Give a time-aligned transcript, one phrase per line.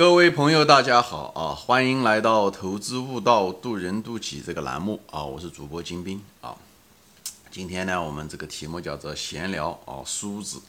[0.00, 1.52] 各位朋友，大家好啊！
[1.54, 5.22] 欢迎来到《投资悟道，渡人渡己》这个栏目啊！
[5.22, 6.56] 我是主播金兵啊。
[7.50, 10.62] 今天呢，我们这个题目叫做“闲聊啊，梳子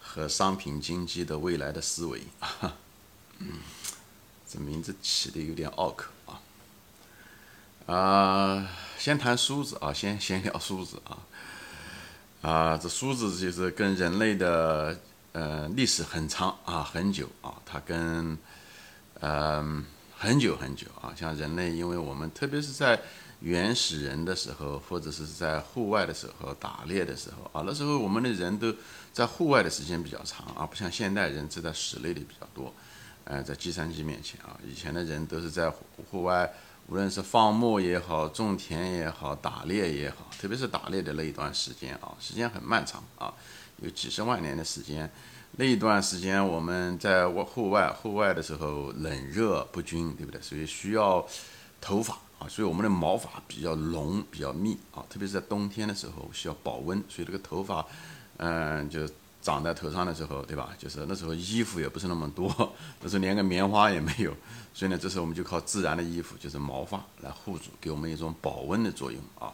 [0.00, 2.74] 和商品经济的未来的思维”啊。
[3.38, 3.60] 嗯，
[4.52, 7.94] 这名字起的有点拗口啊。
[7.94, 11.18] 啊，先谈梳子啊，先 闲聊梳子啊。
[12.42, 14.98] 啊，这梳子就是跟人类的。
[15.32, 18.36] 呃，历史很长啊，很久啊，它跟，
[19.20, 19.84] 嗯，
[20.16, 23.00] 很久很久啊，像人类，因为我们特别是在
[23.38, 28.74] 原始人的时候，或者是在户外的时候打猎的时候啊，那时候我们的人都
[29.12, 32.74] 在户外的时间比较长啊，不像现代人只在室内的比较多，
[33.22, 35.70] 呃，在计算机面前啊，以前的人都是在
[36.10, 36.52] 户外，
[36.88, 43.32] 无论是放牧也好，种田也好，打猎也好，特别是打猎的那一段时间啊，时间很漫长啊。
[43.80, 45.10] 有几十万年的时间，
[45.52, 50.40] 那一段时间我们在外户外，户外的时候冷热不均，对不对？
[50.40, 51.26] 所以需要
[51.80, 57.84] 头发啊，所以我们的毛发比较浓、比较密啊，特别是在冬天的时候需要保温，所以这个头发，
[58.36, 59.08] 嗯，就
[59.42, 60.70] 长在头上的时候，对吧？
[60.78, 62.46] 就是那时候衣服也不是那么多，
[63.00, 64.36] 那时候连个棉花也没有，
[64.74, 69.50] 所以呢，这时候我们就靠自然的衣服，就是毛发来护住，给我们一种保温的作用啊。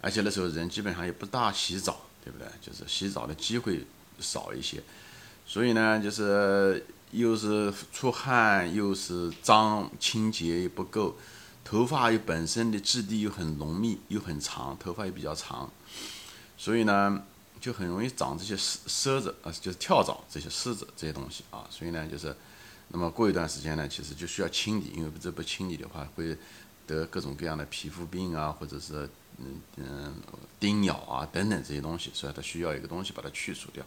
[0.00, 2.00] 而且那时候人基本上也不大洗澡。
[2.26, 2.48] 对不对？
[2.60, 3.86] 就是洗澡的机会
[4.18, 4.82] 少一些，
[5.46, 11.16] 所以呢，就是又是出汗，又是脏，清洁也不够，
[11.64, 15.70] 头发又本身的质地又很浓密，又很长，头发也比较长，
[16.58, 17.22] 所以呢，
[17.60, 21.64] 就很容易长这些虱虱子啊，就是跳蚤这些虱子这些东西啊。
[21.70, 22.34] 所以呢，就是
[22.88, 26.36] 那么过一段时间呢，其实就需要清理，因为这不清理的话，会
[26.88, 29.08] 得各种各样的皮肤病啊，或者是。
[29.38, 30.14] 嗯嗯，
[30.58, 33.84] 叮咬啊等等这些东西，所以它需要一个东西把它去除掉，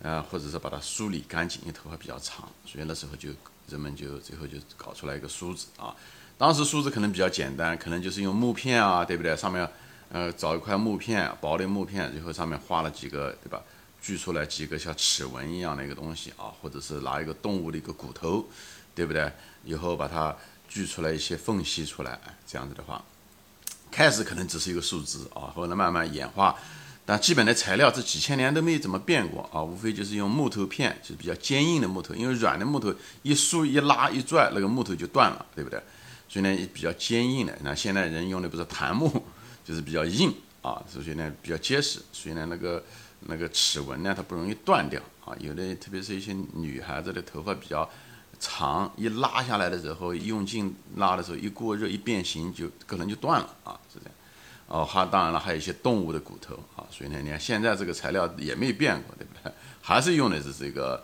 [0.00, 3.28] 呃，或者是把它梳理干净，因为头发比较长，所以那时候就
[3.68, 5.94] 人们就最后就搞出来一个梳子啊。
[6.38, 9.36] 当时梳子可能比较简单，可能就是用木片啊，对不对？
[9.36, 9.68] 上面
[10.10, 13.62] 呃找一块木片，薄的木片，然后上面画了几个，对吧？
[14.00, 18.46] 锯出来几个像齿纹一样的一个东西啊，或者是拿一个动物的一个骨头，
[18.94, 19.30] 对不对？
[19.62, 20.34] 以后把它
[20.66, 23.04] 锯出来一些缝隙出来，这样子的话。
[23.90, 26.54] 开始可能只是一个树枝啊，后来慢慢演化，
[27.04, 35.82] 但基本的材料这几千年都没怎么变过啊，无非就是用木头片，就是比较坚硬的木头，因为软的木头一梳一拉一拽，那个木头就断了，对不对？
[36.28, 37.58] 所以呢，比较坚硬的。
[37.62, 39.10] 那现在人用的不是檀木，
[39.64, 42.82] 就是比较硬啊，所以呢比较结实，所以呢那个
[43.20, 45.34] 那个齿纹呢它不容易断掉啊。
[45.40, 47.88] 有的特别是一些女孩子的头发比较。
[48.40, 54.14] 长一拉下来的时候，用劲拉的时候，一过热一变形，就可能就断了啊，是这样。
[54.66, 59.52] 哦，还当然了，还有一些动物的骨头啊，所以呢，你看现在这个材料也没变过，对不对？
[59.82, 61.02] 还是用的是这个，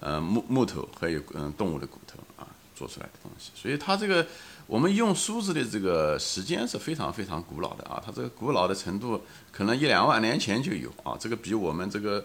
[0.00, 3.50] 呃，木木头还有嗯动物的骨头啊做出来的东西。
[3.54, 4.26] 所以它这个
[4.66, 12.24] 我们用梳子的这个时间是非常非常古老的啊，它这个古老的程度可能一两万年前就有啊，这个比我们这个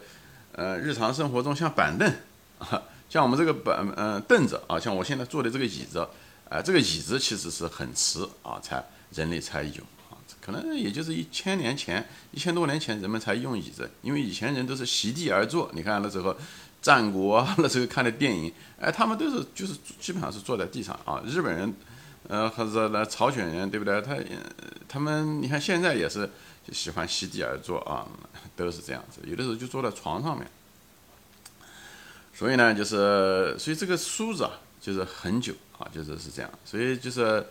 [0.53, 2.11] 呃日常生活中像板凳
[2.57, 2.81] 啊。
[3.09, 6.07] 像我们这个板，嗯，凳子啊，像我现在坐的这个椅子，
[6.47, 9.81] 啊，这个椅子其实是很迟啊，才人类才有
[10.11, 15.71] 啊，可能也就是一千年前，一千多年前人们才用椅子，因为以前人都是席地而坐。
[15.73, 16.35] 你看那时候，
[16.83, 21.19] 战国那时候看的电影，哎，他们都是就是基本上是坐在地上啊。
[21.25, 21.73] 日本人，
[22.27, 23.99] 呃，或者那朝鲜人，对不对？
[24.03, 24.15] 他
[24.87, 26.29] 他们你看现在也是
[26.71, 28.05] 喜欢席地而坐啊，
[28.55, 30.47] 都是这样子，有的时候就坐在床上面。
[32.39, 36.49] 所以呢，就是所以这个梳子啊，就是很久啊，就是是这样。
[36.63, 37.45] 所以就是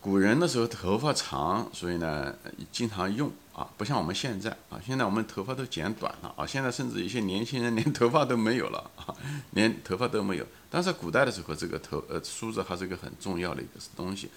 [0.00, 2.32] 古人的时候头发长，所以呢
[2.70, 9.12] 经常用啊，不像我们现在啊，现在我们头发都剪短了啊，现在甚至一些年轻人 连头发都没有了啊，
[9.50, 10.46] 连头发都没有。
[10.70, 14.30] 但是古代的时候，这个头呃梳子还是一个很重要的一个东西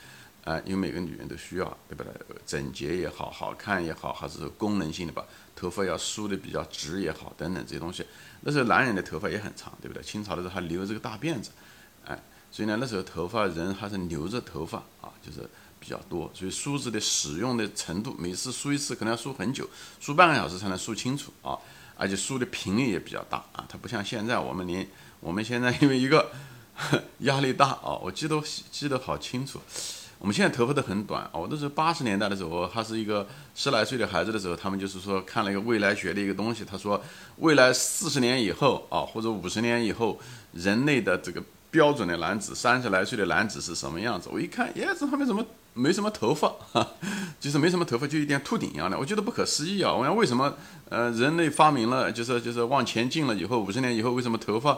[0.44, 2.12] 啊，因为每个女人都需要，对不对？
[2.46, 5.24] 整洁也好，好看也好，还是功能性的吧，
[5.56, 8.06] 头发要梳的比较直也好，等等这些东西。
[8.42, 10.02] 那时候男人的头发也很长，对不对？
[10.02, 11.52] 清朝的时候还留这个大辫子，
[12.06, 12.20] 哎，
[12.52, 15.48] 所以呢，那时候头发人还是留着头发啊，就是
[15.80, 16.32] 比较多。
[16.34, 21.56] 所以梳子的使用的程度，每次梳一次可能要梳很久，梳半个小时才能梳清楚啊，
[21.96, 23.64] 而且梳的频率也比较大啊。
[23.70, 24.88] 它不像现在，我们连
[25.20, 26.32] 我们现在因为一个
[27.20, 28.42] 压力大啊，我记得
[28.72, 29.62] 记得好清楚。
[30.22, 37.02] 我们现在头发都很短哦，那是八十年代的时候，还是一个十来岁的孩子的时候，他们就是说看了一个未来学的一个东西，他说
[37.38, 40.20] 未来四十年以后啊，或者五十年以后，
[40.54, 41.42] 人类的这个
[41.72, 44.30] 标准的男子，三十来岁的男子是什么样子？
[44.32, 46.54] 我一看，耶，这上面怎么没什么头发？
[47.40, 49.92] 就是没什么头发，就一点秃顶一样的，我觉得不可思议啊！
[49.92, 50.54] 我想为什么
[50.90, 54.78] 呃人类发明了，就是就是往前进了以后，五十年以后为什么头发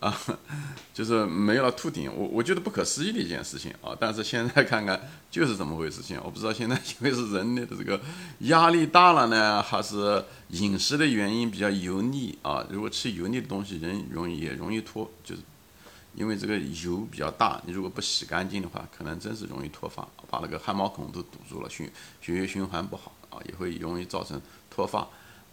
[0.00, 0.16] 啊，
[0.94, 3.96] 就是没有了秃顶，我我觉得不可思议的一件事情啊。
[3.98, 5.00] 但是现在看看
[5.30, 8.00] 就是这么回事情，我不知道现在因为是人类的这个
[8.40, 12.64] 压力大了呢，还是饮食的原因比较油腻啊？
[12.70, 15.42] 如果吃油腻的东西，人容易也容易脱，就是
[16.14, 21.90] 因为这个油比较大，你如果不洗干净的话，可能真是容易脱发，把那个汗毛孔都堵住了，血
[22.20, 24.40] 血液循环不好啊，也会容易造成
[24.70, 25.00] 脱发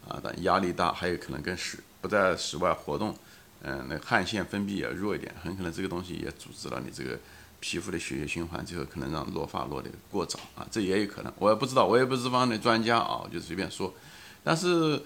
[0.07, 0.21] 啊。
[0.23, 3.15] 但压力大，还有可能跟室不在室外活动。
[3.67, 7.17] 嗯，那汗腺分泌也弱一点，很可能这个东西也阻止了你这个
[7.59, 13.91] 皮肤的血液循环，最后可能让落发落得过早啊，这也有可能，我也不知道，我也不是这方面的专家啊，就随便说。
[14.43, 15.01] 但是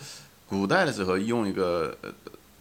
[0.45, 2.11] 古代的时候用一个呃，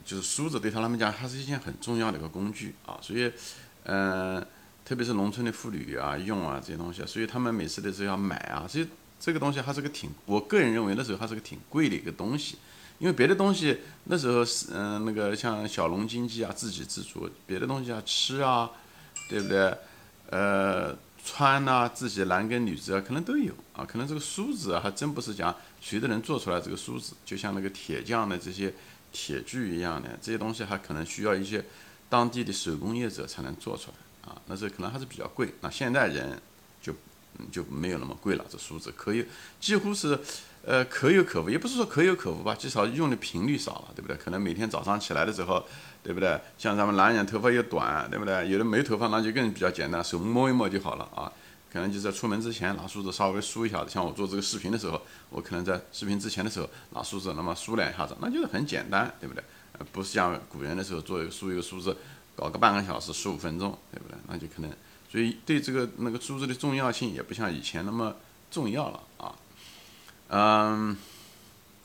[0.04, 3.32] 就是梳子对他们讲，它是一件很重要的一个工具啊，所以
[3.82, 4.40] 嗯，
[4.84, 8.86] 特别是农村的妇女啊用啊这些东西，所以他们每次的时候要买啊，所以
[9.18, 12.58] 这个东西还是个挺，我个人认为那时候还是个挺贵的一个东西。
[12.98, 18.70] 因为别的东西那时候是嗯那个像小农经济啊自给自足，别的东西啊吃啊，
[19.28, 19.76] 对不对？
[20.30, 28.72] 呃穿呐自己男耕女织啊可能都有啊，可能这个梳子啊还真不是讲谁都能做出来这个梳子，就像那个铁匠的这些
[29.12, 31.64] 铁具一样的这些东西还可能需要一些
[32.08, 35.54] 当地的手工业者才能做出来啊，那时候可能还是比较贵。
[35.60, 36.40] 那现代人
[36.80, 36.94] 就
[37.50, 39.24] 就没有那么贵了，这梳子可以
[39.60, 40.18] 几乎是。
[40.64, 44.14] 呃，可有可无，也不是说可有可无吧，至少用的频率少了，对不对？
[44.18, 45.64] 可能每天早上起来的时候，
[46.02, 46.38] 对不对？
[46.58, 48.46] 像咱们男人头发又短，对不对？
[48.50, 51.32] 有的没头发，那就更比较简单，手摸一摸就好了啊。
[51.72, 55.00] 可能就在出门之前拿梳子稍微梳一下子，像我做这个视频的时候，
[55.30, 59.42] 我可能在视频之前的时候拿梳子那么梳两下子，那就是很简单，对不对？
[59.92, 61.96] 不是像古人的时候做一个梳一个梳子，
[62.36, 64.18] 搞个半个小时十五分钟，对不对？
[64.26, 64.70] 那就可能，
[65.10, 68.14] 所以对这个那个梳子的重要性也不像以前那么
[68.50, 69.34] 重要了啊。
[70.30, 70.96] 嗯，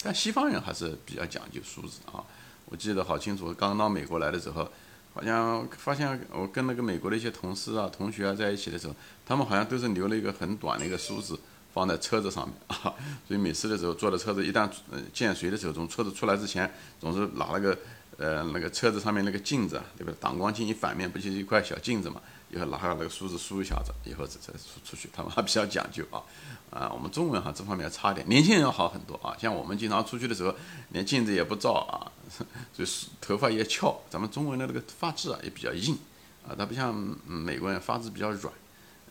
[0.02, 2.24] 但西方人还是比较讲究梳子啊。
[2.66, 4.68] 我记得好清楚，刚到美国来的时候，
[5.14, 11.40] 好像发现我跟那个美国的一些同事啊、同学啊在一起的时候，他们好像都是留了一个很短的一个梳子
[11.74, 12.94] 放在车子上面啊。
[13.28, 14.68] 所以每次的时候坐的车子一旦
[15.14, 17.78] 见谁的时候，从车子出来之前，总是拿那个
[18.18, 20.16] 呃那个车子上面那个镜子，对不对？
[20.20, 22.20] 挡光镜一反面不就是一块小镜子嘛？
[22.54, 26.22] 以后拿下那个梳子梳一下子，以后再再出出去，他们还比较讲究啊。
[26.74, 29.38] 啊，我们中文哈这方面差点，年轻人要好很多啊。
[29.40, 30.56] 像我们经常出去的时候，
[30.90, 32.10] 连镜子也不照啊，
[32.74, 33.96] 就是头发也翘。
[34.10, 35.96] 咱们中文的那个发质啊也比较硬
[36.48, 36.92] 啊，它不像
[37.28, 38.52] 美国人发质比较软，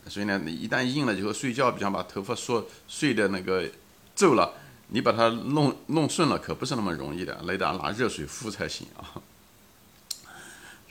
[0.09, 3.71] 所以呢，你一旦硬了以后睡觉，比方把头发说睡的那个
[4.13, 4.53] 皱了，
[4.89, 9.23] 你把它弄弄顺了，可不是那么容易的，得拿热水敷才行啊。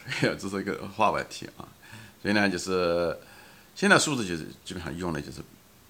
[0.20, 1.68] 所以这是一个话外题啊。
[2.22, 3.18] 所以呢，就是
[3.74, 5.42] 现在梳子就是基本上用的就是。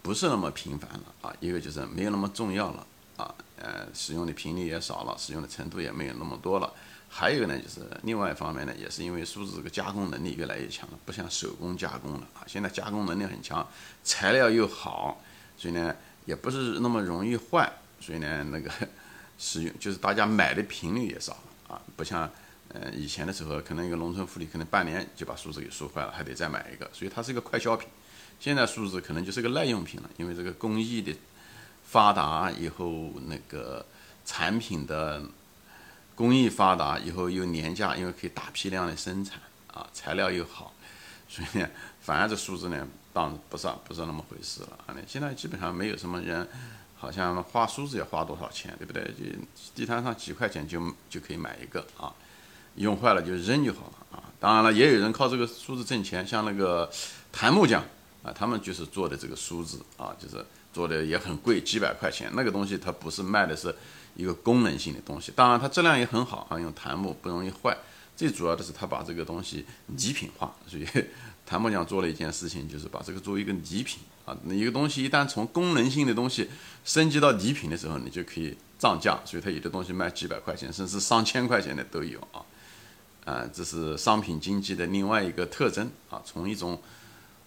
[0.05, 2.85] 不是那么频繁了啊，一个就是没有那么重要了
[3.17, 6.73] 啊，呃，使用的频率也少了，使用的程度也没有那么多了。
[7.09, 12.43] 还有呢，就是另外一方面呢，也是因为梳子这个加工能力越来越强了，不像手工加工了啊。
[12.49, 13.65] 现在加工能力很强，
[14.03, 15.23] 材料又好，
[15.57, 15.95] 所以呢，
[16.25, 18.69] 也不是那么容易坏，所以呢，那个
[19.39, 22.29] 使用就是大家买的频率也少了啊，不像
[22.73, 27.89] 呃以前的时候，可能一个农村妇女可能半年就把梳子给梳坏了，还得再买一个，所以它是一个快消品。
[28.41, 31.15] 现在梳子可能就是个耐用品了，因为这个工艺的
[31.85, 33.85] 发达以后，那个
[34.25, 35.23] 产品的
[36.15, 40.73] 工艺发达以后又廉价，因为可以大批量的生产啊，材料又好，
[41.29, 41.69] 所以呢，
[42.01, 44.97] 反而这梳子呢，当不是不是那么回事了啊。
[45.07, 46.49] 现在基本上没有什么人，
[46.97, 49.05] 好像画梳子要花多少钱，对不对？
[49.05, 49.39] 就
[49.75, 52.13] 地摊上几块钱就就可以买一个啊，
[52.77, 54.25] 用坏了就扔就好了啊。
[54.39, 56.91] 当然了，也有人靠这个梳子挣钱，像那个
[57.31, 57.85] 檀木匠。
[58.23, 62.31] 啊，他们就是做的这个梳子啊，就是做的也很贵，几百块钱。
[62.35, 63.75] 那个东西它不是卖的是
[64.15, 67.77] 一个功能性的东西，当然它质量也很好啊，用檀木不容易坏。
[68.15, 70.87] 最主要的是他把这个东西礼品化，所以
[71.45, 74.37] 檀木匠做了一件事情，就是把这个作为一个礼品啊。
[74.45, 76.49] 那一个东西一旦从功能性的东西
[76.85, 82.39] 升级到礼品的时候，你就可以涨价，所以它有的东西卖几百块钱，甚至上千块钱的都有啊。
[83.25, 86.81] 啊，这是商品经济的另外一个特征啊，从一种。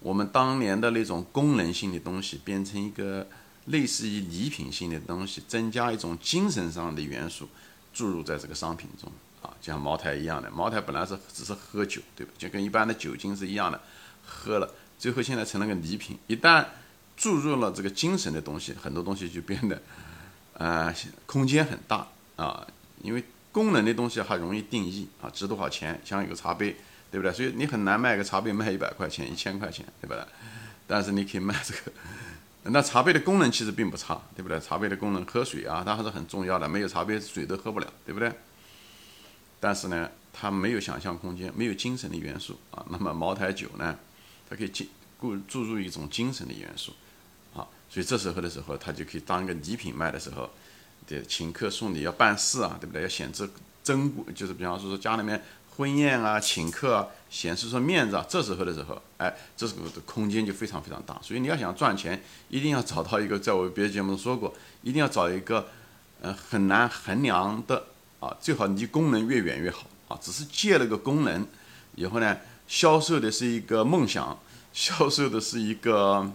[0.01, 3.25] 我们当年的那种功能性的东西，变成一个
[3.65, 7.49] 类似于礼品性的东西，增加一种精神上的元素，
[7.91, 12.31] 注入在这个商品中啊，就像茅台一样的，茅台本来是只是喝酒，对吧？
[12.37, 13.81] 就跟一般的酒精是一样的，
[14.23, 16.15] 喝了，最后现在成了个礼品。
[16.27, 16.63] 一旦
[17.17, 19.81] 注入了这个精神的东西，很多东西就变得，
[20.53, 20.93] 呃，
[21.25, 22.67] 空间很大啊，
[23.01, 23.23] 因为
[23.55, 26.75] 功能的东西还容易定义啊，值多少钱，像一个茶杯。
[27.11, 27.31] 对不对？
[27.31, 30.21] 所以你很难卖个茶杯卖一百块钱、一千块钱，对不对？
[30.85, 31.91] 但是你可以卖这个，
[32.63, 34.59] 那茶杯的功能其实并不差，对不对？
[34.59, 36.67] 茶杯的功能，喝水啊，它还是很重要的。
[36.67, 38.29] 没有茶杯，水都喝不了，对不对？
[39.61, 42.85] 但是呢，它没有想象空间，没有精神的元素啊。
[42.89, 43.97] 那么茅台酒呢，
[44.49, 44.89] 它可以进
[45.21, 46.91] 注注入一种精神的元素
[47.53, 47.65] 啊。
[47.89, 50.49] 所以这时候的时候，它就可以当一个礼品卖的时候，
[51.07, 53.03] 对，请客送礼要办事啊，对不对？
[53.03, 53.47] 要显示
[53.83, 55.39] 珍贵，就是比方说说家里面
[55.75, 58.25] 婚宴啊，请客啊，显示说面子啊。
[58.27, 61.19] 这时候的时候，哎，这时候的空间就非常非常大。
[61.21, 65.67] 所以你要想赚钱，一定要找到一个，在我别的节目说过，一定要找一个，
[66.21, 67.85] 呃，很难衡量的
[68.19, 70.17] 啊，最好离功能越远越好啊。
[70.19, 71.45] 只是借了个功能
[71.95, 72.35] 以后呢，
[72.67, 74.39] 销售的是一个梦想，
[74.73, 76.31] 销售的是一个。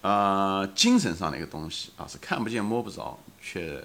[0.00, 3.82] 啊，精神上的一个东西啊，是看不见摸不着却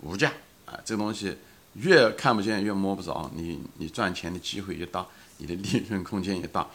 [0.00, 0.32] 无价
[0.64, 0.78] 啊。
[0.84, 1.36] 这个东西
[1.74, 6.66] 越看不见越摸不着，你你赚钱的机会越大，你的利润空间也大。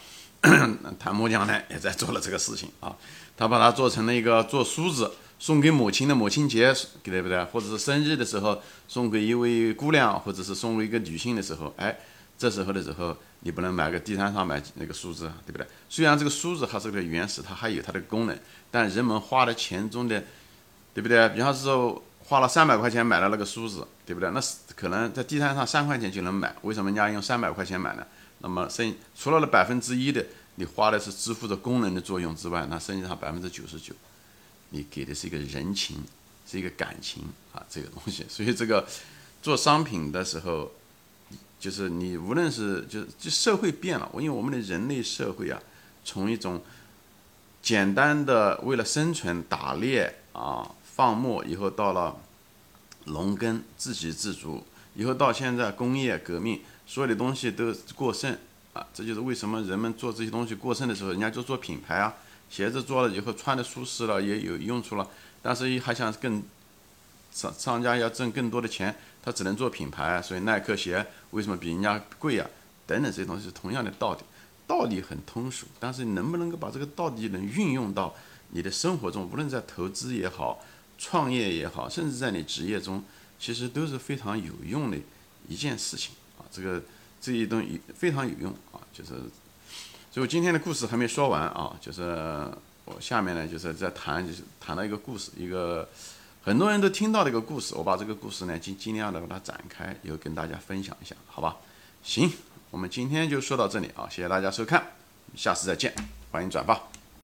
[1.00, 2.96] 谭木匠呢也在做了这个事情啊，
[3.36, 7.44] 他把它做成了一个做梳子，送给母亲的母亲节，对不对？
[7.46, 11.98] 或者是生日的时候送给一位姑娘，或者是送给一个女性的时候，哎。
[12.38, 15.65] 这时候的时候，你不能买个地摊上买那个梳子，对不对？
[15.88, 18.38] 虽然这个梳子它是个原始，它还有它的功能，
[18.70, 20.22] 但人们花的钱中的，
[20.94, 21.30] 对不对？
[21.30, 24.30] 比方说花了三百块钱买了那个梳子，对不对？
[24.32, 28.06] 那是可能在地摊上三块钱就能买，为什么人家用三百块钱买呢？
[28.39, 30.25] 那么剩除了那百分之一的，
[30.56, 33.94] 你花的是支付的功能的作用之外，那剩下百分之九十九，
[34.72, 36.04] 你给的是一个人情，
[36.46, 37.24] 是一个感情
[37.54, 38.25] 啊，这个东西。
[38.27, 38.86] 所以这个
[39.42, 40.70] 做商品的时候。
[41.60, 45.60] 就是你无论是就就社会变了，因为我们的人类社会啊，
[46.04, 46.62] 从一种
[47.62, 52.18] 简单的为了生存打猎啊放牧，以后到了
[53.06, 58.38] 农耕自给自足，以后到现在工业革命，所有的东西都过剩
[58.74, 62.14] 啊，这就是为什么人们做这些东西过剩的时候，人家就做品牌啊，
[62.50, 65.10] 鞋子做了以后穿的舒适了，也有用处了，
[65.42, 66.44] 但是还想更。
[67.32, 72.48] 商商家要挣更多的钱，他只能做品牌，所以耐克鞋为什么比人家贵呀？
[72.86, 74.20] 等等这些东西是同样的道理，
[74.67, 78.13] 道理很通俗，但是能不能够把这个道理能运用到
[78.51, 80.63] 你的生活中，无论在投资也好，
[81.00, 83.03] 创业也好，甚至在你职业中，
[83.39, 84.98] 其实都是非常有用的
[85.48, 86.46] 一件事情啊！
[86.51, 86.79] 这个
[87.20, 88.77] 这一东西非常有用啊！
[88.94, 92.01] 就是，所以我今天的故事还没说完啊，就是
[92.86, 95.89] 我下面呢就是在谈，就是谈到一个故事，一个。
[96.46, 101.58] 很多人都听到这个故事，我把这个故事呢尽尽量的把它展开，以后跟大家分享一下，好吧？
[102.04, 102.32] 行，
[102.70, 104.92] 我们今天就说到这里啊，谢谢大家收看，
[105.36, 105.92] 下次再见，
[106.32, 106.95] 欢迎转发。